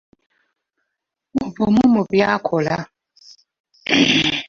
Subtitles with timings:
[1.35, 2.75] Muvumu mu by’akola